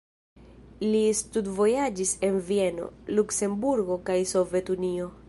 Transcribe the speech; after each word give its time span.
Li 0.93 1.01
studvojaĝis 1.19 2.13
en 2.29 2.39
Vieno, 2.49 2.87
Luksemburgo 3.19 4.03
kaj 4.09 4.21
Sovetunio. 4.35 5.13